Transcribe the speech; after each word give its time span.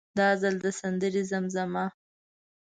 دا 0.17 0.29
ځل 0.41 0.55
د 0.63 0.67
سندرې 0.79 1.23
زمزمه. 1.31 1.85